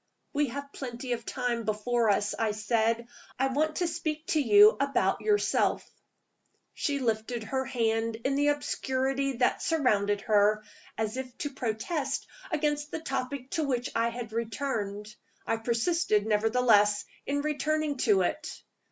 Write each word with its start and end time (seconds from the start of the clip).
"We 0.33 0.47
have 0.47 0.73
plenty 0.73 1.11
of 1.13 1.27
time 1.27 1.63
before 1.63 2.09
us," 2.09 2.33
I 2.39 2.53
said. 2.53 3.07
"I 3.37 3.49
want 3.49 3.75
to 3.75 3.87
speak 3.87 4.25
to 4.29 4.41
you 4.41 4.75
about 4.79 5.21
yourself." 5.21 5.87
She 6.73 6.97
lifted 6.97 7.43
her 7.43 7.65
hand 7.65 8.15
in 8.25 8.33
the 8.33 8.47
obscurity 8.47 9.33
that 9.33 9.61
surrounded 9.61 10.21
her, 10.21 10.63
as 10.97 11.17
if 11.17 11.37
to 11.37 11.51
protest 11.53 12.25
against 12.49 12.89
the 12.89 12.99
topic 12.99 13.51
to 13.51 13.63
which 13.63 13.91
I 13.95 14.09
had 14.09 14.33
returned. 14.33 15.15
I 15.45 15.57
persisted, 15.57 16.25
nevertheless, 16.25 17.05
in 17.27 17.41
returning 17.43 17.97
to 17.97 18.21
it. 18.23 18.63